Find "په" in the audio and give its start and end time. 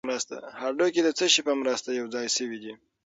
1.47-1.53